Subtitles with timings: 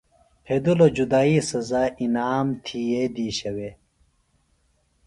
[0.45, 3.69] پھیدِلوۡ جدائی سزا انعام تھیئے دیشہ وے۔